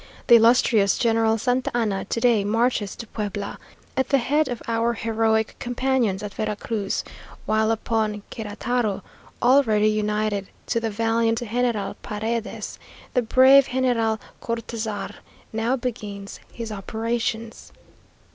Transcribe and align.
The 0.25 0.33
illustrious 0.37 0.97
General 0.97 1.37
Santa 1.37 1.69
Anna 1.77 2.05
to 2.05 2.19
day 2.19 2.43
marches 2.43 2.95
to 2.95 3.05
Puebla, 3.05 3.59
at 3.95 4.09
the 4.09 4.17
head 4.17 4.47
of 4.47 4.59
our 4.67 4.93
heroic 4.93 5.55
companions 5.59 6.23
at 6.23 6.33
Vera 6.33 6.55
Cruz, 6.55 7.03
while 7.45 7.69
upon 7.69 8.23
Queretaro, 8.33 9.03
already 9.43 9.89
united 9.89 10.49
to 10.65 10.79
the 10.79 10.89
valiant 10.89 11.37
General 11.37 11.95
Paredes, 12.01 12.79
the 13.13 13.21
brave 13.21 13.69
General 13.71 14.19
Cortazar 14.41 15.13
now 15.53 15.75
begins 15.75 16.39
his 16.51 16.71
operations. 16.71 17.71